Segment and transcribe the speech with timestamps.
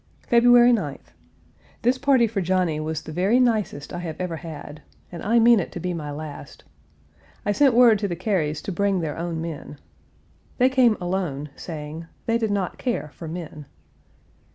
[0.25, 1.11] February 9th.
[1.83, 4.81] This party for Johnny was the very nicest I have ever had,
[5.11, 6.63] and I mean it to be my last.
[7.45, 9.77] I sent word to the Carys to bring their own men.
[10.57, 13.67] They came alone, saying, "they did not care for men."